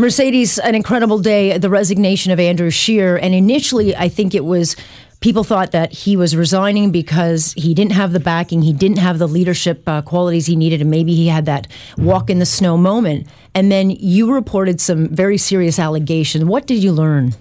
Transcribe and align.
Mercedes, 0.00 0.60
an 0.60 0.76
incredible 0.76 1.18
day, 1.18 1.58
the 1.58 1.68
resignation 1.68 2.30
of 2.30 2.38
Andrew 2.38 2.70
Scheer. 2.70 3.16
And 3.16 3.34
initially, 3.34 3.96
I 3.96 4.08
think 4.08 4.32
it 4.32 4.44
was 4.44 4.76
people 5.18 5.42
thought 5.42 5.72
that 5.72 5.92
he 5.92 6.16
was 6.16 6.36
resigning 6.36 6.92
because 6.92 7.52
he 7.54 7.74
didn't 7.74 7.94
have 7.94 8.12
the 8.12 8.20
backing, 8.20 8.62
he 8.62 8.72
didn't 8.72 8.98
have 8.98 9.18
the 9.18 9.26
leadership 9.26 9.82
uh, 9.88 10.00
qualities 10.02 10.46
he 10.46 10.54
needed, 10.54 10.80
and 10.80 10.88
maybe 10.88 11.16
he 11.16 11.26
had 11.26 11.46
that 11.46 11.66
walk 11.96 12.30
in 12.30 12.38
the 12.38 12.46
snow 12.46 12.76
moment. 12.76 13.26
And 13.56 13.72
then 13.72 13.90
you 13.90 14.32
reported 14.32 14.80
some 14.80 15.08
very 15.08 15.36
serious 15.36 15.80
allegations. 15.80 16.44
What 16.44 16.68
did 16.68 16.80
you 16.80 16.92
learn? 16.92 17.34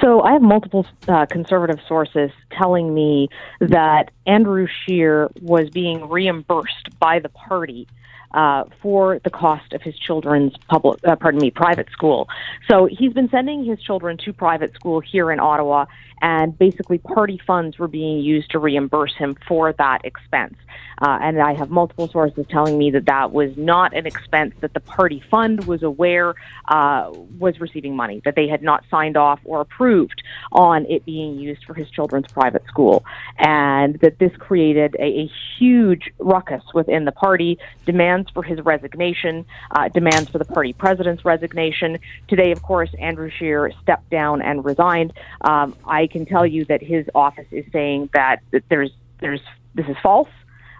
So 0.00 0.22
I 0.22 0.32
have 0.32 0.42
multiple 0.42 0.84
uh, 1.06 1.26
conservative 1.26 1.78
sources 1.86 2.32
telling 2.50 2.92
me 2.92 3.28
that 3.60 4.10
Andrew 4.26 4.66
Scheer 4.66 5.30
was 5.40 5.70
being 5.70 6.08
reimbursed 6.08 6.98
by 6.98 7.20
the 7.20 7.28
party 7.28 7.86
uh, 8.32 8.64
for 8.80 9.18
the 9.24 9.30
cost 9.30 9.72
of 9.72 9.82
his 9.82 9.96
children's 9.98 10.52
public, 10.68 11.00
uh, 11.04 11.16
pardon 11.16 11.40
me, 11.40 11.50
private 11.50 11.90
school. 11.90 12.28
So 12.70 12.86
he's 12.86 13.12
been 13.12 13.28
sending 13.30 13.64
his 13.64 13.80
children 13.82 14.16
to 14.24 14.32
private 14.32 14.74
school 14.74 15.00
here 15.00 15.30
in 15.32 15.40
Ottawa, 15.40 15.86
and 16.22 16.58
basically 16.58 16.98
party 16.98 17.40
funds 17.46 17.78
were 17.78 17.88
being 17.88 18.18
used 18.18 18.50
to 18.50 18.58
reimburse 18.58 19.14
him 19.14 19.36
for 19.46 19.72
that 19.74 20.04
expense. 20.04 20.56
Uh, 21.00 21.18
and 21.22 21.40
I 21.40 21.54
have 21.54 21.70
multiple 21.70 22.08
sources 22.08 22.44
telling 22.50 22.76
me 22.76 22.90
that 22.90 23.06
that 23.06 23.32
was 23.32 23.56
not 23.56 23.96
an 23.96 24.06
expense 24.06 24.54
that 24.60 24.74
the 24.74 24.80
party 24.80 25.22
fund 25.30 25.64
was 25.64 25.82
aware 25.82 26.34
uh, 26.68 27.10
was 27.38 27.58
receiving 27.58 27.96
money, 27.96 28.20
that 28.24 28.34
they 28.36 28.48
had 28.48 28.62
not 28.62 28.84
signed 28.90 29.16
off 29.16 29.40
or 29.44 29.62
approved 29.62 30.22
on 30.52 30.84
it 30.86 31.04
being 31.06 31.38
used 31.38 31.64
for 31.64 31.72
his 31.72 31.88
children's 31.90 32.30
private 32.30 32.66
school, 32.66 33.04
and 33.38 33.98
that 34.00 34.18
this 34.18 34.32
created 34.36 34.94
a, 34.98 35.22
a 35.22 35.30
huge 35.58 36.10
ruckus 36.18 36.62
within 36.74 37.06
the 37.06 37.12
party, 37.12 37.58
demands 37.86 38.28
for 38.30 38.42
his 38.42 38.60
resignation, 38.60 39.46
uh, 39.70 39.88
demands 39.88 40.28
for 40.28 40.38
the 40.38 40.44
party 40.44 40.74
president's 40.74 41.24
resignation. 41.24 41.98
Today, 42.28 42.52
of 42.52 42.62
course, 42.62 42.90
Andrew 42.98 43.30
Scheer 43.30 43.72
stepped 43.82 44.10
down 44.10 44.42
and 44.42 44.64
resigned. 44.64 45.14
Um, 45.40 45.74
I 45.86 46.06
can 46.10 46.26
tell 46.26 46.46
you 46.46 46.64
that 46.66 46.82
his 46.82 47.06
office 47.14 47.46
is 47.50 47.64
saying 47.72 48.10
that, 48.14 48.40
that 48.52 48.64
there's 48.68 48.90
there's 49.20 49.40
this 49.74 49.86
is 49.86 49.96
false 50.02 50.28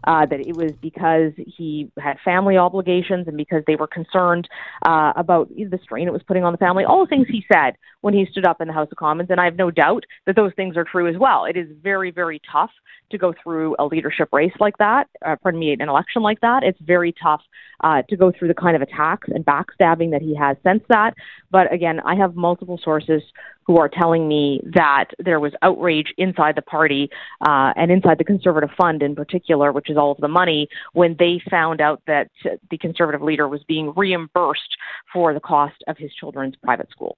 uh, 0.04 0.26
that 0.26 0.40
it 0.40 0.56
was 0.56 0.72
because 0.80 1.32
he 1.36 1.90
had 1.98 2.18
family 2.24 2.56
obligations 2.56 3.28
and 3.28 3.36
because 3.36 3.62
they 3.66 3.76
were 3.76 3.86
concerned 3.86 4.48
uh, 4.86 5.12
about 5.16 5.48
the 5.48 5.78
strain 5.82 6.08
it 6.08 6.12
was 6.12 6.22
putting 6.22 6.44
on 6.44 6.52
the 6.52 6.58
family. 6.58 6.84
All 6.84 7.00
the 7.00 7.08
things 7.08 7.26
he 7.28 7.44
said 7.52 7.76
when 8.00 8.14
he 8.14 8.26
stood 8.30 8.46
up 8.46 8.60
in 8.60 8.68
the 8.68 8.74
House 8.74 8.88
of 8.90 8.96
Commons, 8.96 9.30
and 9.30 9.40
I 9.40 9.44
have 9.44 9.56
no 9.56 9.70
doubt 9.70 10.04
that 10.26 10.36
those 10.36 10.52
things 10.54 10.76
are 10.76 10.84
true 10.84 11.08
as 11.08 11.16
well. 11.18 11.44
It 11.44 11.56
is 11.56 11.68
very, 11.82 12.10
very 12.10 12.40
tough 12.50 12.70
to 13.10 13.18
go 13.18 13.34
through 13.42 13.74
a 13.78 13.84
leadership 13.84 14.28
race 14.32 14.52
like 14.60 14.78
that, 14.78 15.08
uh, 15.26 15.36
pardon 15.42 15.58
me, 15.58 15.72
an 15.72 15.88
election 15.88 16.22
like 16.22 16.40
that. 16.40 16.62
It's 16.62 16.78
very 16.80 17.12
tough 17.20 17.42
uh, 17.82 18.02
to 18.08 18.16
go 18.16 18.30
through 18.30 18.48
the 18.48 18.54
kind 18.54 18.76
of 18.76 18.82
attacks 18.82 19.28
and 19.28 19.44
backstabbing 19.44 20.12
that 20.12 20.22
he 20.22 20.34
has 20.36 20.56
since 20.64 20.82
that. 20.88 21.14
But 21.50 21.72
again, 21.72 22.00
I 22.00 22.14
have 22.14 22.36
multiple 22.36 22.78
sources 22.82 23.22
who 23.70 23.76
are 23.76 23.88
telling 23.88 24.26
me 24.26 24.60
that 24.74 25.10
there 25.20 25.38
was 25.38 25.52
outrage 25.62 26.12
inside 26.18 26.56
the 26.56 26.62
party 26.62 27.08
uh, 27.40 27.72
and 27.76 27.92
inside 27.92 28.18
the 28.18 28.24
Conservative 28.24 28.68
Fund 28.76 29.00
in 29.00 29.14
particular, 29.14 29.70
which 29.70 29.88
is 29.88 29.96
all 29.96 30.10
of 30.10 30.18
the 30.18 30.26
money, 30.26 30.66
when 30.92 31.14
they 31.20 31.40
found 31.48 31.80
out 31.80 32.02
that 32.08 32.28
the 32.68 32.76
Conservative 32.78 33.22
leader 33.22 33.46
was 33.46 33.62
being 33.68 33.92
reimbursed 33.94 34.76
for 35.12 35.32
the 35.32 35.38
cost 35.38 35.76
of 35.86 35.96
his 35.96 36.12
children's 36.14 36.56
private 36.64 36.90
school 36.90 37.16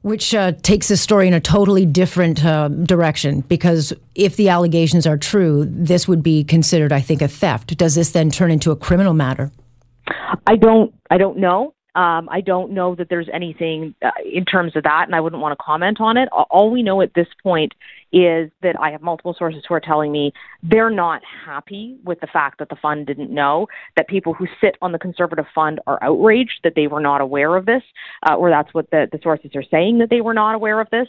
which 0.00 0.34
uh, 0.34 0.50
takes 0.62 0.88
the 0.88 0.96
story 0.96 1.28
in 1.28 1.34
a 1.34 1.38
totally 1.38 1.86
different 1.86 2.44
uh, 2.44 2.66
direction 2.66 3.40
because 3.42 3.92
if 4.16 4.34
the 4.34 4.48
allegations 4.48 5.06
are 5.06 5.16
true, 5.16 5.64
this 5.68 6.08
would 6.08 6.24
be 6.24 6.42
considered, 6.42 6.92
I 6.92 7.00
think, 7.00 7.22
a 7.22 7.28
theft. 7.28 7.76
Does 7.76 7.94
this 7.94 8.10
then 8.10 8.28
turn 8.28 8.50
into 8.50 8.72
a 8.72 8.76
criminal 8.76 9.14
matter? 9.14 9.52
I 10.48 10.56
don't. 10.56 10.92
I 11.08 11.18
don't 11.18 11.38
know. 11.38 11.72
Um, 11.94 12.28
I 12.30 12.40
don't 12.40 12.72
know 12.72 12.94
that 12.94 13.08
there's 13.10 13.28
anything 13.32 13.94
uh, 14.02 14.10
in 14.24 14.44
terms 14.44 14.76
of 14.76 14.82
that, 14.84 15.04
and 15.06 15.14
I 15.14 15.20
wouldn't 15.20 15.42
want 15.42 15.52
to 15.58 15.62
comment 15.62 16.00
on 16.00 16.16
it. 16.16 16.28
All 16.30 16.70
we 16.70 16.82
know 16.82 17.00
at 17.02 17.14
this 17.14 17.28
point 17.42 17.74
is 18.12 18.50
that 18.62 18.78
I 18.78 18.90
have 18.90 19.02
multiple 19.02 19.34
sources 19.38 19.62
who 19.66 19.74
are 19.74 19.80
telling 19.80 20.12
me 20.12 20.32
they're 20.62 20.90
not 20.90 21.22
happy 21.24 21.96
with 22.04 22.20
the 22.20 22.26
fact 22.26 22.58
that 22.58 22.68
the 22.68 22.76
fund 22.76 23.06
didn't 23.06 23.30
know, 23.30 23.68
that 23.96 24.06
people 24.06 24.34
who 24.34 24.46
sit 24.60 24.76
on 24.82 24.92
the 24.92 24.98
conservative 24.98 25.46
fund 25.54 25.80
are 25.86 25.98
outraged 26.02 26.60
that 26.64 26.74
they 26.74 26.86
were 26.86 27.00
not 27.00 27.20
aware 27.20 27.56
of 27.56 27.64
this, 27.64 27.82
uh, 28.28 28.34
or 28.34 28.50
that's 28.50 28.72
what 28.74 28.90
the, 28.90 29.08
the 29.12 29.18
sources 29.22 29.50
are 29.54 29.64
saying 29.70 29.98
that 29.98 30.10
they 30.10 30.20
were 30.20 30.34
not 30.34 30.54
aware 30.54 30.80
of 30.80 30.88
this, 30.90 31.08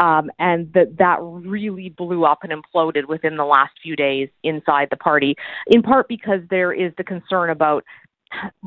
um, 0.00 0.30
and 0.38 0.72
that 0.74 0.96
that 0.98 1.18
really 1.20 1.88
blew 1.90 2.24
up 2.24 2.44
and 2.44 2.52
imploded 2.52 3.08
within 3.08 3.36
the 3.36 3.44
last 3.44 3.72
few 3.82 3.96
days 3.96 4.28
inside 4.42 4.88
the 4.90 4.96
party, 4.96 5.34
in 5.66 5.82
part 5.82 6.08
because 6.08 6.40
there 6.50 6.72
is 6.72 6.92
the 6.96 7.04
concern 7.04 7.50
about 7.50 7.84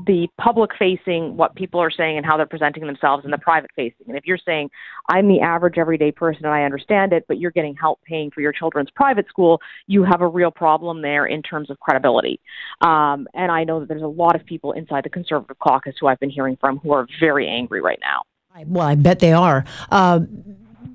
the 0.06 0.28
public 0.40 0.72
facing 0.78 1.38
what 1.38 1.56
people 1.56 1.80
are 1.80 1.92
saying 1.92 2.18
and 2.18 2.26
how 2.26 2.38
they're 2.38 2.46
presenting 2.46 2.86
themselves 2.86 3.24
and 3.24 3.34
the 3.34 3.38
private 3.38 3.72
facing. 3.76 4.08
And 4.08 4.18
if 4.18 4.26
you're 4.26 4.38
saying, 4.38 4.70
I'm 5.10 5.28
the 5.28 5.42
average 5.42 5.78
everyday 5.78 6.12
person 6.12 6.46
and 6.46 6.54
I 6.54 6.64
understand 6.64 7.14
it, 7.14 7.26
but 7.28 7.40
you're 7.40 7.52
getting 7.52 7.76
help 7.76 8.00
paying 8.04 8.32
for 8.32 8.42
your 8.42 8.52
children's 8.52 8.90
private 8.92 9.28
school, 9.28 9.62
you 9.88 10.04
have 10.04 10.22
a 10.22 10.28
real 10.28 10.52
problem 10.52 11.02
there 11.02 11.26
in 11.26 11.42
terms 11.42 11.70
of 11.70 11.80
credibility. 11.80 12.40
Um, 12.82 13.28
and 13.34 13.52
I 13.52 13.64
know 13.64 13.80
that 13.80 13.90
there's 13.90 14.02
a 14.02 14.08
lot 14.08 14.36
of 14.36 14.46
people 14.46 14.72
inside 14.74 15.04
the 15.04 15.10
Conservative 15.10 15.58
caucus 15.60 15.96
who 16.00 16.08
I've 16.08 16.20
been 16.20 16.30
hearing 16.30 16.58
from 16.60 16.78
who 16.80 16.92
are 16.92 17.08
very 17.20 17.48
angry 17.48 17.82
right 17.82 18.00
now. 18.02 18.22
Well, 18.66 18.88
I 18.88 18.96
bet 18.96 19.20
they 19.20 19.34
are. 19.34 19.66
Uh, 19.92 20.22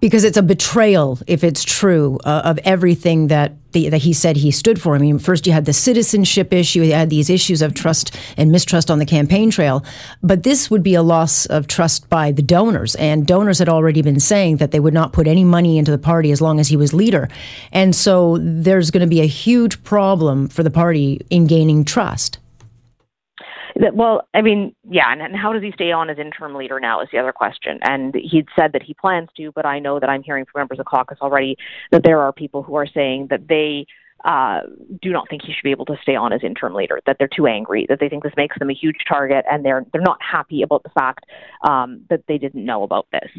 because 0.03 0.25
it's 0.25 0.37
a 0.37 0.43
betrayal, 0.43 1.17
if 1.29 1.45
it's 1.45 1.63
true, 1.63 2.19
uh, 2.25 2.43
of 2.45 2.59
everything 2.65 3.29
that 3.29 3.53
the, 3.71 3.89
that 3.89 4.03
he 4.03 4.13
said 4.13 4.37
he 4.37 4.51
stood 4.51 4.83
for. 4.83 4.97
I 4.97 4.99
mean, 4.99 5.21
first 5.21 5.47
you 5.47 5.53
had 5.53 5.65
the 5.65 5.73
citizenship 5.73 6.53
issue, 6.53 6.83
you 6.83 6.93
had 6.93 7.09
these 7.09 7.31
issues 7.31 7.63
of 7.63 7.73
trust 7.73 8.19
and 8.37 8.51
mistrust 8.51 8.91
on 8.91 8.99
the 8.99 9.07
campaign 9.07 9.53
trail, 9.53 9.85
but 10.21 10.43
this 10.43 10.69
would 10.73 10.83
be 10.83 10.95
a 10.95 11.03
loss 11.03 11.47
of 11.47 11.69
trust 11.69 12.11
by 12.11 12.33
the 12.33 12.43
donors. 12.43 12.97
And 12.97 13.29
donors 13.29 13.61
had 13.61 13.69
already 13.69 14.03
been 14.03 14.19
saying 14.19 14.57
that 14.57 14.73
they 14.73 14.81
would 14.81 14.93
not 14.93 15.13
put 15.13 15.29
any 15.29 15.45
money 15.45 15.79
into 15.79 15.93
the 15.93 15.99
party 15.99 16.33
as 16.33 16.43
long 16.43 16.59
as 16.59 16.67
he 16.67 16.77
was 16.77 16.93
leader. 16.93 17.29
And 17.71 17.95
so 17.95 18.39
there's 18.41 18.91
going 18.91 19.03
to 19.03 19.07
be 19.07 19.21
a 19.21 19.27
huge 19.27 19.85
problem 19.85 20.49
for 20.49 20.65
the 20.65 20.71
party 20.71 21.25
in 21.31 21.47
gaining 21.47 21.85
trust. 21.85 22.39
Well, 23.93 24.29
I 24.35 24.43
mean, 24.43 24.75
yeah, 24.89 25.11
and, 25.11 25.23
and 25.23 25.37
how 25.37 25.53
does 25.53 25.63
he 25.63 25.73
stay 25.73 25.93
on 25.93 26.11
as 26.11 26.19
interim 26.19 26.55
leader 26.55 26.79
now 26.79 27.01
is 27.01 27.09
the 27.13 27.19
other 27.19 27.33
question. 27.33 27.79
And 27.83 28.15
he'd 28.15 28.49
said 28.59 28.73
that 28.73 28.83
he 28.83 28.95
plans 28.95 29.29
to, 29.37 29.53
but 29.53 29.65
I 29.65 29.79
know 29.79 29.99
that 29.99 30.11
I'm 30.11 30.23
hearing 30.23 30.45
from 30.45 30.61
members 30.61 30.79
of 30.79 30.87
caucus 30.87 31.19
already 31.23 31.57
that 31.91 32.03
there 32.05 32.21
are 32.21 32.33
people 32.33 32.63
who 32.63 32.75
are 32.75 32.87
saying 32.87 33.29
that 33.31 33.49
they 33.49 33.87
uh, 34.25 34.61
do 35.01 35.11
not 35.11 35.29
think 35.29 35.43
he 35.43 35.53
should 35.53 35.65
be 35.65 35.71
able 35.71 35.87
to 35.87 35.97
stay 36.03 36.15
on 36.15 36.33
as 36.33 36.41
interim 36.43 36.75
leader. 36.75 37.01
That 37.07 37.17
they're 37.19 37.29
too 37.29 37.47
angry. 37.47 37.87
That 37.89 37.99
they 38.01 38.09
think 38.09 38.23
this 38.23 38.33
makes 38.37 38.59
them 38.59 38.71
a 38.71 38.75
huge 38.75 38.99
target, 39.09 39.45
and 39.51 39.65
they're 39.65 39.85
they're 39.93 40.03
not 40.03 40.19
happy 40.21 40.63
about 40.63 40.83
the 40.83 40.91
fact 40.91 41.25
um, 41.69 42.03
that 42.11 42.25
they 42.29 42.39
didn't 42.39 42.65
know 42.65 42.83
about 42.83 43.07
this. 43.13 43.31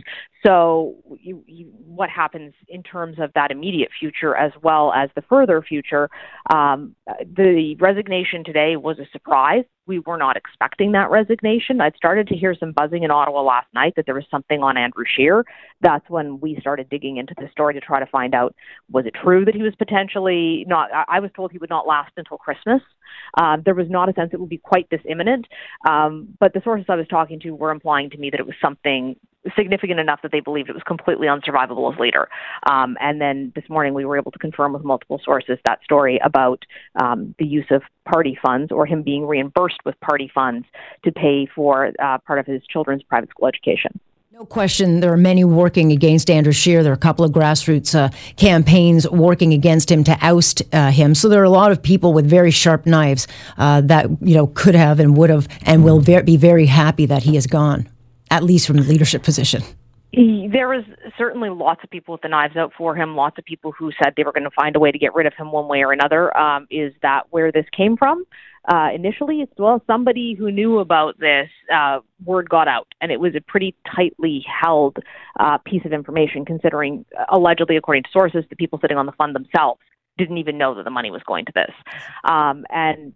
So, 0.45 0.95
you, 1.21 1.43
you, 1.47 1.67
what 1.85 2.09
happens 2.09 2.53
in 2.67 2.83
terms 2.83 3.17
of 3.19 3.31
that 3.33 3.49
immediate 3.51 3.89
future 3.97 4.35
as 4.35 4.51
well 4.61 4.91
as 4.93 5.09
the 5.15 5.21
further 5.21 5.61
future? 5.61 6.09
Um, 6.53 6.95
the 7.07 7.75
resignation 7.79 8.43
today 8.43 8.75
was 8.75 8.99
a 8.99 9.07
surprise. 9.11 9.63
We 9.85 9.99
were 9.99 10.17
not 10.17 10.37
expecting 10.37 10.93
that 10.93 11.09
resignation. 11.09 11.81
I'd 11.81 11.95
started 11.95 12.27
to 12.27 12.35
hear 12.35 12.55
some 12.57 12.71
buzzing 12.71 13.03
in 13.03 13.11
Ottawa 13.11 13.41
last 13.41 13.67
night 13.73 13.93
that 13.95 14.05
there 14.05 14.15
was 14.15 14.25
something 14.31 14.63
on 14.63 14.77
Andrew 14.77 15.03
Scheer. 15.05 15.43
That's 15.81 16.09
when 16.09 16.39
we 16.39 16.57
started 16.59 16.89
digging 16.89 17.17
into 17.17 17.33
the 17.37 17.49
story 17.51 17.73
to 17.73 17.81
try 17.81 17.99
to 17.99 18.05
find 18.05 18.33
out 18.33 18.55
was 18.91 19.05
it 19.05 19.13
true 19.21 19.43
that 19.45 19.55
he 19.55 19.61
was 19.61 19.75
potentially 19.75 20.65
not. 20.73 20.89
I 21.07 21.19
was 21.19 21.31
told 21.35 21.51
he 21.51 21.57
would 21.59 21.69
not 21.69 21.87
last 21.87 22.11
until 22.17 22.37
Christmas. 22.37 22.81
Um, 23.39 23.61
there 23.63 23.75
was 23.75 23.89
not 23.89 24.09
a 24.09 24.13
sense 24.13 24.31
it 24.33 24.39
would 24.39 24.49
be 24.49 24.57
quite 24.57 24.89
this 24.89 25.01
imminent, 25.09 25.45
um, 25.87 26.27
but 26.39 26.53
the 26.53 26.61
sources 26.63 26.85
I 26.89 26.95
was 26.95 27.07
talking 27.07 27.39
to 27.41 27.51
were 27.51 27.71
implying 27.71 28.09
to 28.11 28.17
me 28.17 28.29
that 28.31 28.39
it 28.39 28.45
was 28.45 28.55
something 28.61 29.15
significant 29.57 29.99
enough 29.99 30.21
that 30.23 30.31
they 30.31 30.39
believed 30.39 30.69
it 30.69 30.73
was 30.73 30.83
completely 30.83 31.27
unsurvivable 31.27 31.93
as 31.93 31.99
leader. 31.99 32.29
Um, 32.69 32.97
and 32.99 33.19
then 33.19 33.51
this 33.55 33.65
morning 33.69 33.93
we 33.93 34.05
were 34.05 34.17
able 34.17 34.31
to 34.31 34.39
confirm 34.39 34.73
with 34.73 34.83
multiple 34.83 35.19
sources 35.23 35.57
that 35.65 35.83
story 35.83 36.19
about 36.23 36.63
um, 37.01 37.35
the 37.39 37.45
use 37.45 37.67
of 37.69 37.81
party 38.05 38.37
funds 38.41 38.71
or 38.71 38.85
him 38.85 39.03
being 39.03 39.25
reimbursed 39.25 39.79
with 39.85 39.99
party 39.99 40.31
funds 40.33 40.65
to 41.03 41.11
pay 41.11 41.47
for 41.53 41.91
uh, 42.01 42.17
part 42.19 42.39
of 42.39 42.45
his 42.45 42.61
children's 42.69 43.03
private 43.03 43.29
school 43.29 43.47
education. 43.47 43.99
No 44.35 44.45
question, 44.45 44.99
there 44.99 45.13
are 45.13 45.17
many 45.17 45.43
working 45.43 45.91
against 45.91 46.27
Andrew 46.27 46.53
Scheer. 46.53 46.81
There 46.81 46.91
are 46.91 46.95
a 46.95 46.97
couple 46.97 47.23
of 47.23 47.31
grassroots 47.31 47.93
uh, 47.93 48.09
campaigns 48.35 49.07
working 49.07 49.53
against 49.53 49.91
him 49.91 50.03
to 50.05 50.17
oust 50.21 50.63
uh, 50.73 50.89
him. 50.89 51.13
So 51.13 51.29
there 51.29 51.39
are 51.39 51.43
a 51.43 51.51
lot 51.51 51.71
of 51.71 51.83
people 51.83 52.13
with 52.13 52.27
very 52.27 52.49
sharp 52.49 52.87
knives 52.87 53.27
uh, 53.59 53.81
that 53.81 54.07
you 54.21 54.33
know 54.33 54.47
could 54.47 54.73
have 54.73 54.99
and 54.99 55.15
would 55.17 55.29
have 55.29 55.47
and 55.67 55.83
will 55.83 55.99
ver- 55.99 56.23
be 56.23 56.35
very 56.35 56.65
happy 56.65 57.05
that 57.05 57.21
he 57.21 57.37
is 57.37 57.45
gone, 57.45 57.87
at 58.31 58.43
least 58.43 58.65
from 58.65 58.77
the 58.77 58.81
leadership 58.81 59.21
position. 59.21 59.61
There 60.13 60.67
was 60.67 60.83
certainly 61.17 61.49
lots 61.49 61.83
of 61.83 61.89
people 61.89 62.13
with 62.13 62.21
the 62.21 62.29
knives 62.29 62.55
out 62.55 62.71
for 62.77 62.95
him. 62.95 63.15
Lots 63.15 63.37
of 63.37 63.45
people 63.45 63.71
who 63.71 63.91
said 63.91 64.13
they 64.15 64.23
were 64.23 64.31
going 64.31 64.43
to 64.43 64.51
find 64.51 64.75
a 64.75 64.79
way 64.79 64.91
to 64.91 64.99
get 64.99 65.15
rid 65.15 65.25
of 65.25 65.33
him 65.33 65.51
one 65.51 65.67
way 65.67 65.83
or 65.83 65.91
another. 65.91 66.35
Um, 66.37 66.67
is 66.69 66.93
that 67.01 67.23
where 67.31 67.51
this 67.51 67.65
came 67.75 67.97
from? 67.97 68.25
uh, 68.65 68.89
initially, 68.93 69.41
it's 69.41 69.51
well, 69.57 69.81
somebody 69.85 70.35
who 70.35 70.49
knew 70.49 70.79
about 70.79 71.19
this 71.19 71.49
uh, 71.73 71.99
word 72.23 72.49
got 72.49 72.67
out, 72.67 72.87
and 73.01 73.11
it 73.11 73.19
was 73.19 73.35
a 73.35 73.41
pretty 73.41 73.75
tightly 73.93 74.45
held 74.47 74.97
uh, 75.39 75.57
piece 75.57 75.83
of 75.85 75.91
information. 75.91 76.45
Considering, 76.45 77.05
uh, 77.19 77.25
allegedly, 77.29 77.75
according 77.75 78.03
to 78.03 78.09
sources, 78.11 78.45
the 78.49 78.55
people 78.55 78.79
sitting 78.79 78.97
on 78.97 79.05
the 79.05 79.11
fund 79.13 79.35
themselves 79.35 79.81
didn't 80.17 80.37
even 80.37 80.57
know 80.57 80.75
that 80.75 80.83
the 80.83 80.91
money 80.91 81.11
was 81.11 81.21
going 81.27 81.45
to 81.45 81.51
this, 81.53 81.71
um, 82.23 82.65
and 82.69 83.13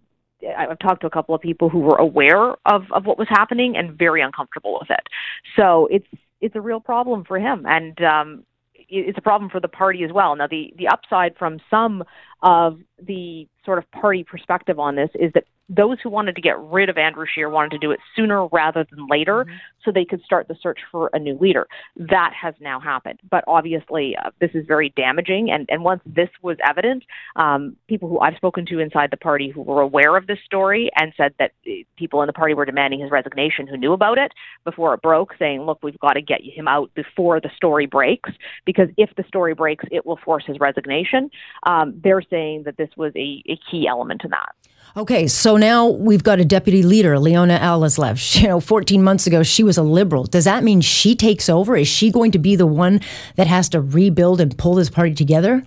I've 0.58 0.78
talked 0.80 1.02
to 1.02 1.08
a 1.08 1.12
couple 1.12 1.34
of 1.34 1.42
people 1.42 1.70
who 1.70 1.80
were 1.80 1.96
aware 1.96 2.52
of, 2.66 2.84
of 2.92 3.06
what 3.06 3.18
was 3.18 3.28
happening 3.30 3.76
and 3.78 3.98
very 3.98 4.22
uncomfortable 4.22 4.78
with 4.80 4.92
it. 4.92 5.08
So 5.56 5.88
it's 5.90 6.08
it's 6.42 6.56
a 6.56 6.62
real 6.62 6.80
problem 6.80 7.24
for 7.24 7.40
him, 7.40 7.66
and 7.68 8.02
um, 8.02 8.44
it's 8.74 9.18
a 9.18 9.22
problem 9.22 9.50
for 9.50 9.60
the 9.60 9.68
party 9.68 10.04
as 10.04 10.12
well. 10.12 10.36
Now, 10.36 10.48
the 10.48 10.74
the 10.78 10.88
upside 10.88 11.36
from 11.38 11.60
some 11.70 12.04
of 12.42 12.80
the 13.02 13.48
sort 13.66 13.78
of 13.78 13.90
party 13.92 14.24
perspective 14.24 14.80
on 14.80 14.96
this 14.96 15.10
is 15.16 15.32
that 15.34 15.46
those 15.70 15.98
who 16.02 16.10
wanted 16.10 16.36
to 16.36 16.42
get 16.42 16.58
rid 16.60 16.88
of 16.90 16.98
Andrew 16.98 17.26
Scheer 17.32 17.50
wanted 17.50 17.72
to 17.72 17.78
do 17.78 17.92
it 17.92 18.00
sooner 18.16 18.48
rather 18.48 18.86
than 18.90 19.06
later 19.08 19.44
mm-hmm. 19.44 19.56
so 19.84 19.92
they 19.92 20.06
could 20.06 20.22
start 20.22 20.48
the 20.48 20.56
search 20.62 20.80
for 20.92 21.10
a 21.12 21.20
new 21.20 21.38
leader. 21.38 21.68
That 21.98 22.32
has 22.42 22.54
now 22.62 22.80
happened. 22.80 23.20
But 23.30 23.44
obviously, 23.48 24.16
uh, 24.16 24.30
this 24.40 24.52
is 24.54 24.66
very 24.66 24.94
damaging. 24.96 25.52
And, 25.52 25.66
and 25.70 25.84
once 25.84 26.02
this 26.06 26.30
was 26.42 26.58
evident, 26.66 27.04
um, 27.36 27.76
people 27.90 28.08
who 28.08 28.20
I've 28.20 28.38
spoken 28.38 28.66
to 28.68 28.80
inside 28.80 29.12
the 29.12 29.18
party 29.18 29.50
who 29.50 29.62
were 29.62 29.82
aware 29.82 30.16
of 30.16 30.28
this 30.28 30.40
story 30.46 30.90
and 30.96 31.12
said 31.18 31.34
that 31.38 31.52
uh, 31.68 31.72
people 31.98 32.22
in 32.22 32.28
the 32.28 32.34
party 32.34 32.54
were 32.54 32.66
demanding 32.66 33.02
his 33.02 33.12
resignation 33.12 33.68
who 33.68 33.76
knew 33.76 33.92
about 33.92 34.18
it 34.18 34.32
before 34.64 34.94
it 34.94 35.02
broke, 35.02 35.34
saying, 35.38 35.64
look, 35.64 35.80
we've 35.84 36.00
got 36.00 36.14
to 36.14 36.22
get 36.22 36.40
him 36.42 36.70
out 36.70 36.94
before 36.94 37.42
the 37.42 37.50
story 37.58 37.88
breaks, 37.88 38.30
because 38.66 38.88
if 38.96 39.10
the 39.18 39.24
story 39.28 39.54
breaks, 39.54 39.84
it 39.92 40.06
will 40.06 40.20
force 40.24 40.46
his 40.48 40.58
resignation. 40.62 41.30
Um, 41.64 42.00
they're 42.02 42.22
saying 42.30 42.64
that 42.64 42.78
this 42.78 42.90
was 42.98 43.12
a, 43.16 43.44
a 43.48 43.60
key 43.70 43.88
element 43.88 44.22
in 44.24 44.32
that. 44.32 44.54
Okay, 44.96 45.28
so 45.28 45.58
now 45.58 45.88
we've 45.88 46.24
got 46.24 46.40
a 46.40 46.46
deputy 46.46 46.82
leader, 46.82 47.20
Leona 47.20 47.60
Alleslev. 47.60 48.18
You 48.42 48.48
know, 48.48 48.60
14 48.60 49.04
months 49.04 49.28
ago, 49.28 49.44
she 49.44 49.64
was 49.64 49.78
a 49.78 49.84
liberal. 49.84 50.24
Does 50.24 50.46
that 50.46 50.64
mean 50.64 50.82
she 50.82 51.16
takes 51.16 51.50
over? 51.50 51.76
Is 51.76 51.88
she 51.88 52.12
going 52.12 52.32
to 52.32 52.40
be 52.40 52.56
the 52.56 52.66
one 52.68 53.02
that 53.36 53.48
has 53.48 53.70
to 53.70 53.82
rebuild 53.82 54.42
and 54.42 54.58
pull 54.58 54.76
this 54.76 54.90
party 54.90 55.14
together? 55.14 55.64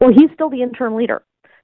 Well, 0.00 0.10
he's 0.12 0.30
still 0.34 0.50
the 0.50 0.62
interim 0.62 0.96
leader. 0.96 1.22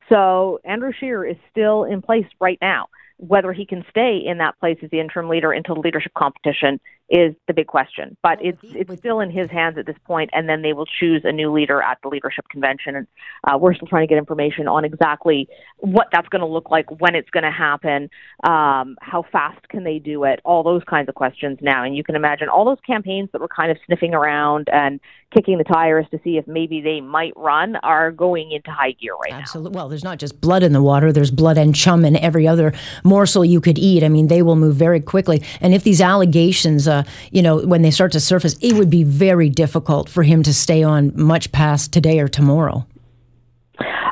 So 0.08 0.60
Andrew 0.64 0.92
Scheer 0.98 1.24
is 1.24 1.36
still 1.50 1.84
in 1.84 2.02
place 2.02 2.26
right 2.40 2.58
now. 2.60 2.86
Whether 3.16 3.52
he 3.52 3.64
can 3.64 3.84
stay 3.90 4.20
in 4.24 4.38
that 4.38 4.58
place 4.58 4.78
as 4.82 4.90
the 4.90 5.00
interim 5.00 5.28
leader 5.28 5.52
until 5.52 5.76
the 5.76 5.80
leadership 5.80 6.12
competition 6.14 6.80
is 7.10 7.34
the 7.46 7.54
big 7.54 7.66
question. 7.66 8.16
But 8.22 8.38
it's 8.42 8.58
it's 8.62 8.98
still 8.98 9.20
in 9.20 9.30
his 9.30 9.50
hands 9.50 9.76
at 9.78 9.86
this 9.86 9.96
point, 10.04 10.30
and 10.32 10.48
then 10.48 10.62
they 10.62 10.72
will 10.72 10.86
choose 10.86 11.22
a 11.24 11.32
new 11.32 11.52
leader 11.52 11.82
at 11.82 11.98
the 12.02 12.08
leadership 12.08 12.48
convention. 12.48 12.96
And 12.96 13.06
uh, 13.44 13.58
we're 13.58 13.74
still 13.74 13.88
trying 13.88 14.06
to 14.06 14.10
get 14.10 14.18
information 14.18 14.68
on 14.68 14.84
exactly 14.84 15.48
what 15.78 16.08
that's 16.12 16.28
going 16.28 16.40
to 16.40 16.46
look 16.46 16.70
like, 16.70 16.86
when 17.00 17.14
it's 17.14 17.30
going 17.30 17.44
to 17.44 17.50
happen, 17.50 18.08
um, 18.44 18.96
how 19.00 19.24
fast 19.30 19.68
can 19.68 19.84
they 19.84 19.98
do 19.98 20.24
it, 20.24 20.40
all 20.44 20.62
those 20.62 20.82
kinds 20.88 21.08
of 21.08 21.14
questions 21.14 21.58
now. 21.60 21.84
And 21.84 21.96
you 21.96 22.02
can 22.02 22.16
imagine 22.16 22.48
all 22.48 22.64
those 22.64 22.80
campaigns 22.86 23.28
that 23.32 23.40
were 23.40 23.48
kind 23.48 23.70
of 23.70 23.76
sniffing 23.86 24.14
around 24.14 24.68
and 24.72 24.98
kicking 25.34 25.58
the 25.58 25.64
tires 25.64 26.06
to 26.10 26.20
see 26.22 26.38
if 26.38 26.46
maybe 26.46 26.80
they 26.80 27.00
might 27.00 27.32
run 27.36 27.76
are 27.76 28.12
going 28.12 28.52
into 28.52 28.70
high 28.70 28.92
gear 28.92 29.14
right 29.14 29.32
Absolutely. 29.32 29.32
now. 29.32 29.40
Absolutely. 29.40 29.76
Well, 29.76 29.88
there's 29.88 30.04
not 30.04 30.18
just 30.18 30.40
blood 30.40 30.62
in 30.62 30.72
the 30.72 30.82
water. 30.82 31.12
There's 31.12 31.30
blood 31.30 31.58
and 31.58 31.74
chum 31.74 32.04
and 32.04 32.16
every 32.16 32.46
other 32.46 32.72
morsel 33.02 33.44
you 33.44 33.60
could 33.60 33.78
eat. 33.78 34.02
I 34.04 34.08
mean, 34.08 34.28
they 34.28 34.42
will 34.42 34.56
move 34.56 34.76
very 34.76 35.00
quickly. 35.00 35.42
And 35.60 35.74
if 35.74 35.82
these 35.82 36.00
allegations 36.00 36.86
uh, 36.94 37.02
you 37.30 37.42
know, 37.42 37.58
when 37.66 37.82
they 37.82 37.90
start 37.90 38.12
to 38.12 38.20
surface, 38.20 38.56
it 38.60 38.74
would 38.74 38.90
be 38.90 39.04
very 39.04 39.48
difficult 39.48 40.08
for 40.08 40.22
him 40.22 40.42
to 40.42 40.54
stay 40.54 40.82
on 40.82 41.12
much 41.14 41.52
past 41.52 41.92
today 41.92 42.20
or 42.20 42.28
tomorrow. 42.28 42.86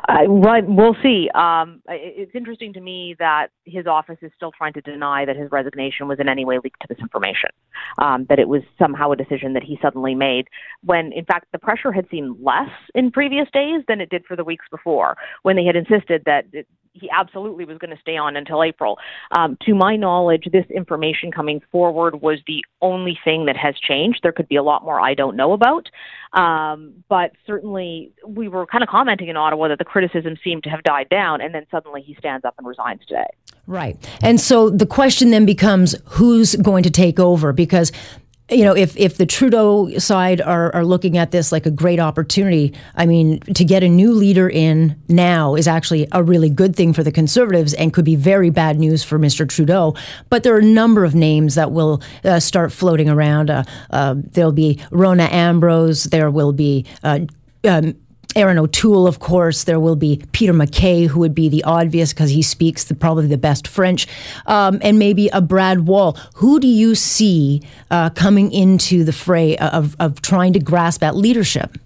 Uh, 0.08 0.29
right, 0.29 0.64
we'll 0.67 0.96
see. 1.02 1.31
Um, 1.34 1.81
it's 1.88 2.34
interesting 2.34 2.73
to 2.73 2.81
me 2.81 3.14
that 3.19 3.49
his 3.64 3.87
office 3.87 4.19
is 4.20 4.32
still 4.37 4.50
trying 4.50 4.73
to 4.73 4.81
deny 4.81 5.25
that 5.25 5.37
his 5.37 5.50
resignation 5.52 6.08
was 6.08 6.19
in 6.19 6.29
any 6.29 6.44
way 6.44 6.58
leaked 6.62 6.81
to 6.81 6.88
this 6.88 6.99
information, 6.99 7.50
um, 7.99 8.26
that 8.29 8.38
it 8.38 8.49
was 8.49 8.62
somehow 8.79 9.12
a 9.12 9.17
decision 9.17 9.52
that 9.52 9.62
he 9.62 9.79
suddenly 9.81 10.14
made, 10.14 10.49
when 10.84 11.12
in 11.12 11.25
fact 11.25 11.46
the 11.52 11.58
pressure 11.58 11.93
had 11.93 12.06
seemed 12.11 12.37
less 12.43 12.70
in 12.94 13.11
previous 13.11 13.46
days 13.52 13.82
than 13.87 14.00
it 14.00 14.11
did 14.11 14.25
for 14.26 14.37
the 14.37 14.44
weeks 14.44 14.67
before, 14.70 15.17
when 15.43 15.56
they 15.56 15.64
had 15.64 15.76
insisted 15.76 16.23
that 16.26 16.46
it, 16.52 16.67
he 16.92 17.08
absolutely 17.10 17.64
was 17.64 17.78
going 17.78 17.94
to 17.94 18.00
stay 18.00 18.16
on 18.16 18.36
until 18.36 18.62
April. 18.62 18.98
Um, 19.30 19.56
to 19.62 19.74
my 19.74 19.96
knowledge, 19.96 20.48
this 20.52 20.66
information 20.70 21.32
coming 21.32 21.60
forward 21.70 22.20
was 22.20 22.38
the 22.46 22.64
only 22.80 23.18
thing 23.24 23.46
that 23.46 23.56
has 23.56 23.74
changed. 23.78 24.20
There 24.22 24.32
could 24.32 24.48
be 24.48 24.56
a 24.56 24.62
lot 24.62 24.84
more 24.84 25.00
I 25.00 25.14
don't 25.14 25.36
know 25.36 25.52
about. 25.52 25.88
Um, 26.32 27.04
but 27.08 27.32
certainly, 27.46 28.12
we 28.26 28.48
were 28.48 28.66
kind 28.66 28.82
of 28.82 28.88
commenting 28.88 29.28
in 29.28 29.36
Ottawa 29.36 29.68
that 29.68 29.78
the 29.78 29.84
criticism 29.84 30.36
seemed 30.42 30.64
to 30.64 30.70
have 30.70 30.82
died 30.82 31.08
down, 31.08 31.40
and 31.40 31.54
then 31.54 31.66
suddenly 31.70 32.02
he 32.02 32.14
stands 32.14 32.44
up 32.44 32.54
and 32.58 32.66
resigns 32.66 33.00
today. 33.06 33.26
Right. 33.66 33.96
And 34.22 34.40
so 34.40 34.70
the 34.70 34.86
question 34.86 35.30
then 35.30 35.46
becomes 35.46 35.94
who's 36.06 36.56
going 36.56 36.82
to 36.84 36.90
take 36.90 37.20
over? 37.20 37.52
Because 37.52 37.92
you 38.52 38.64
know, 38.64 38.76
if 38.76 38.96
if 38.96 39.16
the 39.16 39.26
Trudeau 39.26 39.99
side 39.99 40.40
are, 40.40 40.75
are 40.75 40.84
looking 40.84 41.19
at 41.19 41.31
this 41.31 41.52
like 41.52 41.66
a 41.66 41.70
great 41.70 41.99
opportunity, 41.99 42.75
I 42.94 43.06
mean, 43.06 43.40
to 43.40 43.64
get 43.64 43.82
a 43.82 43.88
new 43.88 44.12
leader 44.12 44.49
in 44.49 44.96
now 45.08 45.54
is 45.54 45.66
actually 45.66 46.06
a 46.12 46.22
really 46.22 46.50
good 46.50 46.76
thing 46.76 46.93
for 46.93 47.02
the 47.02 47.12
Conservatives 47.12 47.75
and 47.75 47.93
could 47.93 48.04
be 48.04 48.16
very 48.16 48.50
bad 48.50 48.78
news 48.78 49.02
for 49.02 49.19
Mr. 49.19 49.49
Trudeau. 49.49 49.94
But 50.28 50.43
there 50.43 50.54
are 50.54 50.58
a 50.58 50.64
number 50.64 51.04
of 51.04 51.14
names 51.14 51.54
that 51.54 51.72
will 51.72 52.02
uh, 52.25 52.40
start 52.40 52.72
floating 52.72 53.08
around. 53.08 53.50
Uh, 53.50 53.64
uh, 53.90 54.16
there'll 54.16 54.52
be 54.52 54.81
Rona 54.90 55.28
Ambrose. 55.31 56.05
There 56.05 56.31
will 56.31 56.52
be. 56.52 56.87
Uh, 57.02 57.20
um, 57.64 57.94
Erin 58.37 58.58
O'Toole, 58.58 59.06
of 59.06 59.19
course. 59.19 59.64
There 59.64 59.81
will 59.81 59.96
be 59.96 60.23
Peter 60.32 60.52
MacKay, 60.52 61.06
who 61.06 61.20
would 61.20 61.34
be 61.34 61.49
the 61.49 61.64
obvious 61.64 62.12
because 62.12 62.31
he 62.31 62.43
speaks 62.43 62.84
the, 62.84 62.94
probably 62.94 63.26
the 63.26 63.38
best 63.38 63.69
French, 63.69 64.06
um, 64.46 64.79
and 64.82 64.99
maybe 64.99 65.29
a 65.29 65.40
Brad 65.40 65.87
Wall. 65.87 66.17
Who 66.34 66.61
do 66.61 66.69
you 66.69 66.94
see 66.94 67.62
uh, 67.90 68.11
coming 68.11 68.52
into 68.52 69.05
the 69.05 69.12
fray 69.12 69.56
of, 69.58 69.96
of 69.99 70.23
trying 70.23 70.52
to 70.55 70.61
grasp 70.61 71.02
at 71.02 71.17
leadership? 71.17 71.79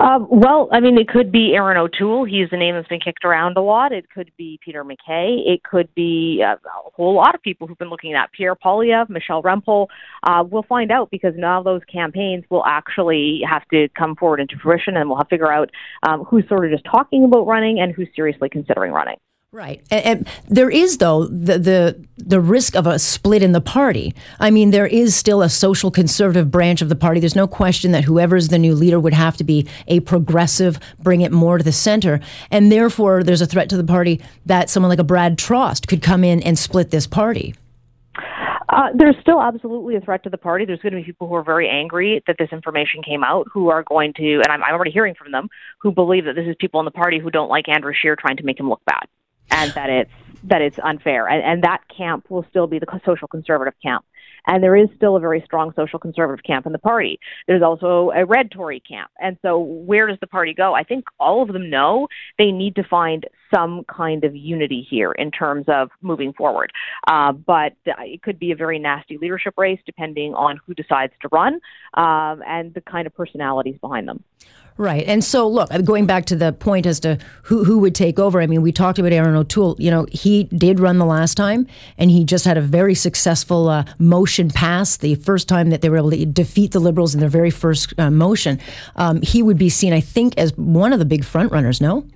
Um, 0.00 0.26
well, 0.30 0.70
I 0.72 0.80
mean, 0.80 0.98
it 0.98 1.08
could 1.08 1.30
be 1.30 1.52
Erin 1.54 1.76
O'Toole. 1.76 2.24
He's 2.24 2.48
the 2.50 2.56
name 2.56 2.74
that's 2.74 2.88
been 2.88 3.00
kicked 3.00 3.22
around 3.22 3.58
a 3.58 3.60
lot. 3.60 3.92
It 3.92 4.08
could 4.08 4.32
be 4.38 4.58
Peter 4.64 4.82
MacKay. 4.82 5.42
It 5.46 5.62
could 5.62 5.94
be 5.94 6.42
uh, 6.42 6.54
a 6.54 6.90
whole 6.94 7.14
lot 7.14 7.34
of 7.34 7.42
people 7.42 7.66
who've 7.66 7.76
been 7.76 7.90
looking 7.90 8.14
at 8.14 8.32
Pierre 8.32 8.56
Poilievre, 8.56 9.10
Michelle 9.10 9.42
Rempel. 9.42 9.88
Uh, 10.22 10.42
we'll 10.50 10.62
find 10.62 10.90
out 10.90 11.10
because 11.10 11.34
now 11.36 11.62
those 11.62 11.82
campaigns 11.92 12.44
will 12.48 12.64
actually 12.64 13.42
have 13.46 13.68
to 13.68 13.88
come 13.90 14.16
forward 14.16 14.40
into 14.40 14.56
fruition, 14.62 14.96
and 14.96 15.06
we'll 15.06 15.18
have 15.18 15.28
to 15.28 15.34
figure 15.34 15.52
out 15.52 15.68
um, 16.02 16.24
who's 16.24 16.48
sort 16.48 16.64
of 16.64 16.70
just 16.70 16.84
talking 16.90 17.24
about 17.24 17.46
running 17.46 17.78
and 17.78 17.94
who's 17.94 18.08
seriously 18.16 18.48
considering 18.48 18.92
running. 18.92 19.16
Right, 19.52 19.82
and, 19.90 20.04
and, 20.04 20.28
there 20.46 20.70
is 20.70 20.98
though 20.98 21.26
the, 21.26 21.58
the 21.58 22.06
the 22.18 22.40
risk 22.40 22.76
of 22.76 22.86
a 22.86 23.00
split 23.00 23.42
in 23.42 23.50
the 23.50 23.60
party. 23.60 24.14
I 24.38 24.52
mean, 24.52 24.70
there 24.70 24.86
is 24.86 25.16
still 25.16 25.42
a 25.42 25.48
social 25.48 25.90
conservative 25.90 26.52
branch 26.52 26.82
of 26.82 26.88
the 26.88 26.94
party. 26.94 27.18
There's 27.18 27.34
no 27.34 27.48
question 27.48 27.90
that 27.90 28.04
whoever's 28.04 28.46
the 28.46 28.60
new 28.60 28.76
leader 28.76 29.00
would 29.00 29.12
have 29.12 29.36
to 29.38 29.44
be 29.44 29.66
a 29.88 29.98
progressive, 30.00 30.78
bring 31.00 31.22
it 31.22 31.32
more 31.32 31.58
to 31.58 31.64
the 31.64 31.72
center, 31.72 32.20
and 32.52 32.70
therefore 32.70 33.24
there's 33.24 33.40
a 33.40 33.46
threat 33.46 33.68
to 33.70 33.76
the 33.76 33.82
party 33.82 34.20
that 34.46 34.70
someone 34.70 34.88
like 34.88 35.00
a 35.00 35.04
Brad 35.04 35.36
Trost 35.36 35.88
could 35.88 36.00
come 36.00 36.22
in 36.22 36.40
and 36.44 36.56
split 36.56 36.92
this 36.92 37.08
party. 37.08 37.56
Uh, 38.68 38.90
there's 38.94 39.16
still 39.20 39.42
absolutely 39.42 39.96
a 39.96 40.00
threat 40.00 40.22
to 40.22 40.30
the 40.30 40.38
party. 40.38 40.64
There's 40.64 40.78
going 40.78 40.92
to 40.92 41.00
be 41.00 41.04
people 41.04 41.26
who 41.26 41.34
are 41.34 41.42
very 41.42 41.68
angry 41.68 42.22
that 42.28 42.36
this 42.38 42.50
information 42.52 43.02
came 43.02 43.24
out, 43.24 43.48
who 43.52 43.68
are 43.68 43.82
going 43.82 44.12
to, 44.12 44.34
and 44.34 44.46
I'm, 44.46 44.62
I'm 44.62 44.74
already 44.74 44.92
hearing 44.92 45.16
from 45.16 45.32
them, 45.32 45.48
who 45.80 45.90
believe 45.90 46.26
that 46.26 46.36
this 46.36 46.46
is 46.46 46.54
people 46.60 46.78
in 46.78 46.84
the 46.84 46.92
party 46.92 47.18
who 47.18 47.32
don't 47.32 47.48
like 47.48 47.68
Andrew 47.68 47.92
Scheer 47.92 48.14
trying 48.14 48.36
to 48.36 48.44
make 48.44 48.60
him 48.60 48.68
look 48.68 48.82
bad 48.86 49.08
and 49.50 49.72
that 49.72 49.90
it's 49.90 50.10
that 50.44 50.62
it's 50.62 50.78
unfair. 50.82 51.28
And, 51.28 51.42
and 51.42 51.64
that 51.64 51.82
camp 51.94 52.30
will 52.30 52.46
still 52.48 52.66
be 52.66 52.78
the 52.78 52.86
social 53.04 53.28
conservative 53.28 53.74
camp. 53.82 54.04
And 54.46 54.62
there 54.62 54.74
is 54.74 54.88
still 54.96 55.16
a 55.16 55.20
very 55.20 55.42
strong 55.44 55.72
social 55.76 55.98
conservative 55.98 56.42
camp 56.44 56.64
in 56.66 56.72
the 56.72 56.78
party. 56.78 57.18
There's 57.46 57.62
also 57.62 58.10
a 58.14 58.24
red 58.24 58.50
Tory 58.50 58.80
camp. 58.80 59.10
And 59.20 59.36
so 59.42 59.58
where 59.58 60.06
does 60.06 60.18
the 60.20 60.26
party 60.26 60.54
go? 60.54 60.74
I 60.74 60.82
think 60.82 61.04
all 61.18 61.42
of 61.42 61.52
them 61.52 61.68
know 61.68 62.08
they 62.38 62.50
need 62.50 62.74
to 62.76 62.84
find 62.84 63.26
some 63.54 63.84
kind 63.84 64.24
of 64.24 64.34
unity 64.34 64.86
here 64.88 65.12
in 65.12 65.30
terms 65.30 65.66
of 65.68 65.90
moving 66.00 66.32
forward. 66.32 66.72
Uh, 67.06 67.32
but 67.32 67.74
it 67.84 68.22
could 68.22 68.38
be 68.38 68.52
a 68.52 68.56
very 68.56 68.78
nasty 68.78 69.18
leadership 69.18 69.54
race 69.58 69.80
depending 69.84 70.34
on 70.34 70.58
who 70.66 70.72
decides 70.72 71.12
to 71.20 71.28
run 71.32 71.60
um, 71.94 72.42
and 72.46 72.72
the 72.74 72.80
kind 72.80 73.06
of 73.06 73.14
personalities 73.14 73.76
behind 73.80 74.08
them. 74.08 74.24
Right. 74.80 75.04
And 75.06 75.22
so, 75.22 75.46
look, 75.46 75.68
going 75.84 76.06
back 76.06 76.24
to 76.26 76.36
the 76.36 76.54
point 76.54 76.86
as 76.86 77.00
to 77.00 77.18
who, 77.42 77.64
who 77.64 77.80
would 77.80 77.94
take 77.94 78.18
over, 78.18 78.40
I 78.40 78.46
mean, 78.46 78.62
we 78.62 78.72
talked 78.72 78.98
about 78.98 79.12
Erin 79.12 79.36
O'Toole. 79.36 79.76
You 79.78 79.90
know, 79.90 80.06
he 80.10 80.44
did 80.44 80.80
run 80.80 80.96
the 80.96 81.04
last 81.04 81.36
time, 81.36 81.66
and 81.98 82.10
he 82.10 82.24
just 82.24 82.46
had 82.46 82.56
a 82.56 82.62
very 82.62 82.94
successful 82.94 83.68
uh, 83.68 83.84
motion 83.98 84.48
pass 84.48 84.96
the 84.96 85.16
first 85.16 85.48
time 85.48 85.68
that 85.68 85.82
they 85.82 85.90
were 85.90 85.98
able 85.98 86.12
to 86.12 86.24
defeat 86.24 86.72
the 86.72 86.80
Liberals 86.80 87.12
in 87.12 87.20
their 87.20 87.28
very 87.28 87.50
first 87.50 87.92
uh, 87.98 88.10
motion. 88.10 88.58
Um, 88.96 89.20
he 89.20 89.42
would 89.42 89.58
be 89.58 89.68
seen, 89.68 89.92
I 89.92 90.00
think, 90.00 90.38
as 90.38 90.56
one 90.56 90.94
of 90.94 90.98
the 90.98 91.04
big 91.04 91.24
frontrunners, 91.24 91.82
no? 91.82 92.06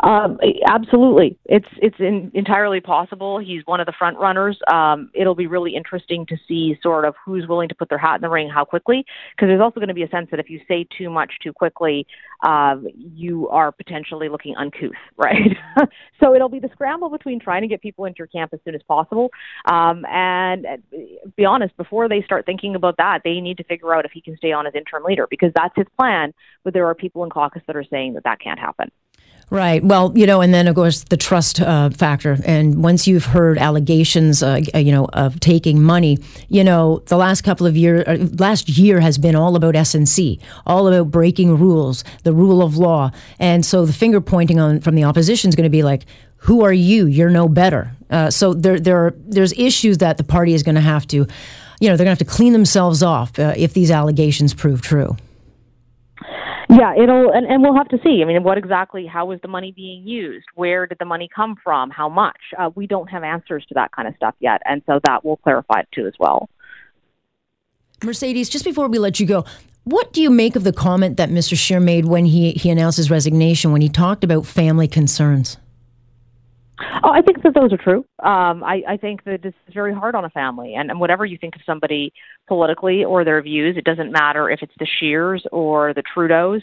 Um, 0.00 0.38
absolutely, 0.68 1.36
it's 1.46 1.66
it's 1.78 1.96
in, 1.98 2.30
entirely 2.34 2.80
possible. 2.80 3.38
He's 3.38 3.62
one 3.66 3.80
of 3.80 3.86
the 3.86 3.92
front 3.98 4.16
runners. 4.16 4.56
Um, 4.72 5.10
it'll 5.12 5.34
be 5.34 5.48
really 5.48 5.74
interesting 5.74 6.24
to 6.26 6.36
see 6.46 6.78
sort 6.82 7.04
of 7.04 7.14
who's 7.24 7.48
willing 7.48 7.68
to 7.70 7.74
put 7.74 7.88
their 7.88 7.98
hat 7.98 8.16
in 8.16 8.20
the 8.20 8.28
ring, 8.28 8.48
how 8.48 8.64
quickly, 8.64 9.04
because 9.34 9.48
there's 9.48 9.60
also 9.60 9.80
going 9.80 9.88
to 9.88 9.94
be 9.94 10.04
a 10.04 10.08
sense 10.08 10.28
that 10.30 10.38
if 10.38 10.48
you 10.48 10.60
say 10.68 10.86
too 10.96 11.10
much 11.10 11.32
too 11.42 11.52
quickly, 11.52 12.06
um, 12.46 12.86
you 12.94 13.48
are 13.48 13.72
potentially 13.72 14.28
looking 14.28 14.54
uncouth, 14.56 14.92
right? 15.16 15.56
so 16.22 16.34
it'll 16.34 16.48
be 16.48 16.60
the 16.60 16.70
scramble 16.72 17.08
between 17.08 17.40
trying 17.40 17.62
to 17.62 17.68
get 17.68 17.82
people 17.82 18.04
into 18.04 18.18
your 18.18 18.28
camp 18.28 18.52
as 18.54 18.60
soon 18.64 18.74
as 18.74 18.82
possible, 18.86 19.30
um, 19.68 20.04
and 20.06 20.66
uh, 20.66 20.76
be 21.36 21.44
honest, 21.44 21.76
before 21.76 22.08
they 22.08 22.22
start 22.22 22.46
thinking 22.46 22.76
about 22.76 22.96
that, 22.98 23.22
they 23.24 23.40
need 23.40 23.56
to 23.56 23.64
figure 23.64 23.94
out 23.94 24.04
if 24.04 24.12
he 24.12 24.20
can 24.20 24.36
stay 24.36 24.52
on 24.52 24.66
as 24.66 24.74
interim 24.76 25.02
leader 25.02 25.26
because 25.28 25.50
that's 25.56 25.74
his 25.74 25.86
plan. 25.98 26.32
But 26.62 26.72
there 26.72 26.86
are 26.86 26.94
people 26.94 27.24
in 27.24 27.30
caucus 27.30 27.62
that 27.66 27.76
are 27.76 27.84
saying 27.84 28.14
that 28.14 28.24
that 28.24 28.40
can't 28.40 28.58
happen. 28.58 28.90
Right. 29.48 29.82
Well, 29.84 30.12
you 30.16 30.26
know, 30.26 30.40
and 30.40 30.52
then 30.52 30.66
of 30.66 30.74
course 30.74 31.04
the 31.04 31.16
trust 31.16 31.60
uh, 31.60 31.90
factor. 31.90 32.36
And 32.44 32.82
once 32.82 33.06
you've 33.06 33.26
heard 33.26 33.58
allegations, 33.58 34.42
uh, 34.42 34.60
you 34.74 34.90
know, 34.90 35.04
of 35.12 35.38
taking 35.38 35.80
money, 35.80 36.18
you 36.48 36.64
know, 36.64 37.00
the 37.06 37.16
last 37.16 37.42
couple 37.42 37.64
of 37.64 37.76
years, 37.76 38.04
uh, 38.08 38.26
last 38.38 38.68
year 38.68 38.98
has 38.98 39.18
been 39.18 39.36
all 39.36 39.54
about 39.54 39.74
SNC, 39.74 40.40
all 40.66 40.88
about 40.88 41.12
breaking 41.12 41.58
rules, 41.58 42.02
the 42.24 42.32
rule 42.32 42.60
of 42.60 42.76
law. 42.76 43.12
And 43.38 43.64
so 43.64 43.86
the 43.86 43.92
finger 43.92 44.20
pointing 44.20 44.58
on 44.58 44.80
from 44.80 44.96
the 44.96 45.04
opposition 45.04 45.48
is 45.48 45.54
going 45.54 45.62
to 45.62 45.70
be 45.70 45.84
like, 45.84 46.06
who 46.38 46.64
are 46.64 46.72
you? 46.72 47.06
You're 47.06 47.30
no 47.30 47.48
better. 47.48 47.92
Uh, 48.10 48.30
so 48.30 48.52
there, 48.52 48.80
there 48.80 48.98
are, 48.98 49.14
there's 49.16 49.52
issues 49.52 49.98
that 49.98 50.16
the 50.16 50.24
party 50.24 50.54
is 50.54 50.64
going 50.64 50.74
to 50.74 50.80
have 50.80 51.06
to, 51.08 51.18
you 51.78 51.88
know, 51.88 51.96
they're 51.96 52.04
going 52.04 52.16
to 52.16 52.18
have 52.18 52.18
to 52.18 52.24
clean 52.24 52.52
themselves 52.52 53.00
off 53.00 53.38
uh, 53.38 53.54
if 53.56 53.74
these 53.74 53.92
allegations 53.92 54.54
prove 54.54 54.82
true. 54.82 55.16
Yeah, 56.68 56.94
it'll, 56.96 57.30
and, 57.30 57.46
and 57.46 57.62
we'll 57.62 57.76
have 57.76 57.88
to 57.88 57.98
see. 58.02 58.22
I 58.22 58.24
mean, 58.24 58.42
what 58.42 58.58
exactly, 58.58 59.06
how 59.06 59.26
was 59.26 59.40
the 59.40 59.48
money 59.48 59.72
being 59.72 60.06
used? 60.06 60.46
Where 60.54 60.86
did 60.86 60.98
the 60.98 61.04
money 61.04 61.28
come 61.34 61.56
from? 61.62 61.90
How 61.90 62.08
much? 62.08 62.40
Uh, 62.58 62.70
we 62.74 62.86
don't 62.86 63.08
have 63.08 63.22
answers 63.22 63.64
to 63.68 63.74
that 63.74 63.92
kind 63.92 64.08
of 64.08 64.14
stuff 64.16 64.34
yet. 64.40 64.62
And 64.64 64.82
so 64.86 64.98
that 65.04 65.24
will 65.24 65.36
clarify 65.36 65.80
it 65.80 65.88
too 65.94 66.06
as 66.06 66.14
well. 66.18 66.48
Mercedes, 68.02 68.48
just 68.48 68.64
before 68.64 68.88
we 68.88 68.98
let 68.98 69.20
you 69.20 69.26
go, 69.26 69.44
what 69.84 70.12
do 70.12 70.20
you 70.20 70.30
make 70.30 70.56
of 70.56 70.64
the 70.64 70.72
comment 70.72 71.16
that 71.16 71.30
Mr. 71.30 71.56
Scheer 71.56 71.78
made 71.78 72.06
when 72.06 72.26
he, 72.26 72.52
he 72.52 72.70
announced 72.70 72.96
his 72.96 73.10
resignation, 73.10 73.70
when 73.70 73.80
he 73.80 73.88
talked 73.88 74.24
about 74.24 74.44
family 74.44 74.88
concerns? 74.88 75.58
Oh, 77.02 77.10
I 77.10 77.22
think 77.22 77.42
that 77.42 77.54
those 77.54 77.72
are 77.72 77.78
true. 77.78 78.04
Um, 78.18 78.62
I, 78.62 78.82
I 78.86 78.96
think 78.98 79.24
that 79.24 79.44
it's 79.44 79.56
very 79.72 79.94
hard 79.94 80.14
on 80.14 80.24
a 80.24 80.30
family, 80.30 80.74
and, 80.74 80.90
and 80.90 81.00
whatever 81.00 81.24
you 81.24 81.38
think 81.38 81.56
of 81.56 81.62
somebody 81.64 82.12
politically 82.48 83.04
or 83.04 83.24
their 83.24 83.40
views, 83.40 83.76
it 83.76 83.84
doesn't 83.84 84.12
matter 84.12 84.50
if 84.50 84.60
it's 84.62 84.74
the 84.78 84.86
Scheers 85.00 85.42
or 85.52 85.94
the 85.94 86.02
Trudeaus. 86.02 86.60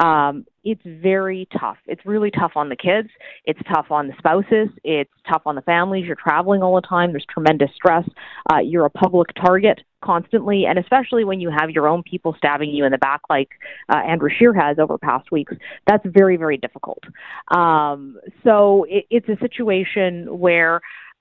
Um, 0.00 0.46
it's 0.66 0.82
very 0.84 1.46
tough. 1.58 1.76
It's 1.86 2.04
really 2.04 2.32
tough 2.32 2.52
on 2.56 2.68
the 2.68 2.74
kids. 2.74 3.08
It's 3.44 3.60
tough 3.72 3.86
on 3.90 4.08
the 4.08 4.14
spouses. 4.18 4.68
It's 4.82 5.12
tough 5.30 5.42
on 5.46 5.54
the 5.54 5.62
families. 5.62 6.06
You're 6.06 6.16
traveling 6.16 6.60
all 6.60 6.74
the 6.74 6.80
time. 6.80 7.12
There's 7.12 7.24
tremendous 7.32 7.70
stress. 7.72 8.04
Uh, 8.52 8.58
you're 8.58 8.84
a 8.84 8.90
public 8.90 9.28
target 9.40 9.80
constantly, 10.02 10.66
and 10.66 10.76
especially 10.76 11.24
when 11.24 11.38
you 11.38 11.50
have 11.56 11.70
your 11.70 11.86
own 11.86 12.02
people 12.02 12.34
stabbing 12.36 12.70
you 12.70 12.84
in 12.84 12.90
the 12.90 12.98
back, 12.98 13.20
like 13.30 13.50
uh, 13.88 13.98
Andrew 13.98 14.28
Scheer 14.28 14.52
has 14.54 14.80
over 14.80 14.98
past 14.98 15.30
weeks. 15.30 15.54
That's 15.86 16.04
very, 16.04 16.36
very 16.36 16.56
difficult. 16.56 17.02
Um, 17.52 18.18
so 18.42 18.86
it, 18.88 19.06
it's 19.08 19.28
a 19.28 19.36
situation 19.40 20.36
where 20.36 20.80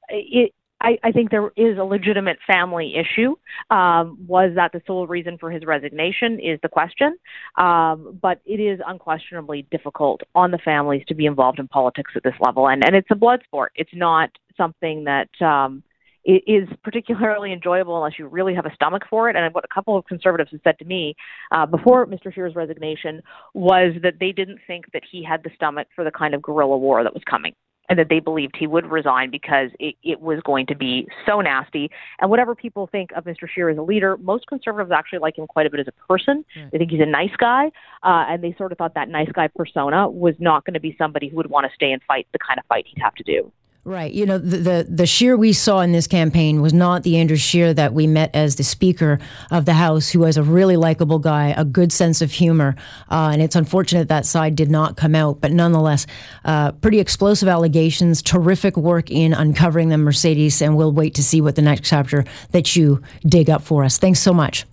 it 0.09 0.53
I, 0.85 0.99
I 1.03 1.11
think 1.11 1.31
there 1.31 1.51
is 1.57 1.79
a 1.79 1.83
legitimate 1.83 2.37
family 2.45 2.93
issue. 2.95 3.35
Um, 3.75 4.19
was 4.27 4.51
that 4.55 4.71
the 4.71 4.81
sole 4.85 5.07
reason 5.07 5.37
for 5.39 5.49
his 5.49 5.65
resignation? 5.65 6.39
Is 6.39 6.59
the 6.61 6.69
question. 6.69 7.17
Um, 7.57 8.19
but 8.21 8.39
it 8.45 8.59
is 8.59 8.79
unquestionably 8.85 9.65
difficult 9.71 10.21
on 10.35 10.51
the 10.51 10.59
families 10.59 11.03
to 11.07 11.15
be 11.15 11.25
involved 11.25 11.57
in 11.57 11.67
politics 11.67 12.11
at 12.15 12.21
this 12.23 12.35
level, 12.39 12.67
and 12.69 12.85
and 12.85 12.95
it's 12.95 13.07
a 13.09 13.15
blood 13.15 13.41
sport. 13.45 13.71
It's 13.75 13.93
not 13.93 14.29
something 14.55 15.05
that. 15.05 15.29
Um, 15.41 15.83
is 16.27 16.67
particularly 16.83 17.53
enjoyable 17.53 17.95
unless 17.97 18.17
you 18.17 18.25
really 18.25 18.55
have 18.55 18.65
a 18.65 18.73
stomach 18.73 19.03
for 19.07 19.29
it. 19.29 19.35
And 19.35 19.53
what 19.53 19.63
a 19.63 19.71
couple 19.71 19.95
of 19.95 20.05
conservatives 20.05 20.49
have 20.53 20.61
said 20.63 20.79
to 20.79 20.85
me 20.85 21.13
uh, 21.51 21.67
before 21.67 22.07
Mr. 22.07 22.33
Scheer's 22.33 22.55
resignation 22.55 23.21
was 23.53 23.93
that 24.01 24.15
they 24.19 24.31
didn't 24.31 24.57
think 24.65 24.91
that 24.93 25.03
he 25.11 25.23
had 25.23 25.43
the 25.43 25.51
stomach 25.53 25.87
for 25.95 26.03
the 26.03 26.09
kind 26.09 26.33
of 26.33 26.41
guerrilla 26.41 26.79
war 26.79 27.03
that 27.03 27.13
was 27.13 27.21
coming 27.29 27.53
and 27.89 27.99
that 27.99 28.09
they 28.09 28.19
believed 28.19 28.55
he 28.57 28.67
would 28.67 28.85
resign 28.85 29.29
because 29.29 29.69
it, 29.79 29.95
it 30.03 30.21
was 30.21 30.39
going 30.43 30.65
to 30.67 30.75
be 30.75 31.07
so 31.25 31.41
nasty. 31.41 31.89
And 32.19 32.29
whatever 32.29 32.55
people 32.55 32.87
think 32.91 33.11
of 33.15 33.25
Mr. 33.25 33.47
Scheer 33.51 33.69
as 33.69 33.77
a 33.77 33.81
leader, 33.81 34.17
most 34.17 34.47
conservatives 34.47 34.91
actually 34.91 35.19
like 35.19 35.37
him 35.37 35.47
quite 35.47 35.65
a 35.65 35.69
bit 35.69 35.79
as 35.79 35.87
a 35.87 36.07
person. 36.07 36.43
Right. 36.55 36.71
They 36.71 36.77
think 36.79 36.91
he's 36.91 37.01
a 37.01 37.05
nice 37.05 37.35
guy, 37.37 37.67
uh, 38.03 38.25
and 38.29 38.43
they 38.43 38.55
sort 38.57 38.71
of 38.71 38.77
thought 38.77 38.93
that 38.95 39.09
nice 39.09 39.31
guy 39.33 39.47
persona 39.47 40.09
was 40.09 40.35
not 40.39 40.65
going 40.65 40.73
to 40.73 40.79
be 40.79 40.95
somebody 40.97 41.27
who 41.27 41.37
would 41.37 41.49
want 41.49 41.65
to 41.67 41.73
stay 41.73 41.91
and 41.91 42.01
fight 42.07 42.27
the 42.33 42.39
kind 42.39 42.59
of 42.59 42.65
fight 42.65 42.85
he'd 42.87 43.01
have 43.01 43.15
to 43.15 43.23
do. 43.23 43.51
Right. 43.87 44.11
You 44.11 44.25
know, 44.25 44.39
the, 44.39 44.57
the, 44.57 44.87
the 44.89 45.05
Scheer 45.05 45.37
we 45.37 45.53
saw 45.53 45.81
in 45.81 45.91
this 45.91 46.07
campaign 46.07 46.59
was 46.59 46.73
not 46.73 47.03
the 47.03 47.17
Andrew 47.17 47.37
Scheer 47.37 47.71
that 47.75 47.93
we 47.93 48.07
met 48.07 48.31
as 48.33 48.55
the 48.55 48.63
Speaker 48.63 49.19
of 49.51 49.65
the 49.65 49.75
House, 49.75 50.09
who 50.09 50.21
was 50.21 50.37
a 50.37 50.43
really 50.43 50.75
likable 50.75 51.19
guy, 51.19 51.53
a 51.55 51.63
good 51.63 51.93
sense 51.93 52.19
of 52.23 52.31
humor. 52.31 52.75
Uh, 53.11 53.29
and 53.31 53.43
it's 53.43 53.55
unfortunate 53.55 54.07
that 54.07 54.25
side 54.25 54.55
did 54.55 54.71
not 54.71 54.97
come 54.97 55.13
out. 55.13 55.39
But 55.39 55.51
nonetheless, 55.51 56.07
uh, 56.45 56.71
pretty 56.71 56.99
explosive 56.99 57.47
allegations, 57.47 58.23
terrific 58.23 58.75
work 58.75 59.11
in 59.11 59.33
uncovering 59.33 59.89
them, 59.89 60.01
Mercedes. 60.01 60.63
And 60.63 60.75
we'll 60.75 60.91
wait 60.91 61.13
to 61.13 61.23
see 61.23 61.39
what 61.39 61.55
the 61.55 61.61
next 61.61 61.87
chapter 61.87 62.25
that 62.53 62.75
you 62.75 63.03
dig 63.27 63.51
up 63.51 63.61
for 63.61 63.83
us. 63.83 63.99
Thanks 63.99 64.19
so 64.19 64.33
much. 64.33 64.65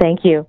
Thank 0.00 0.24
you. 0.24 0.48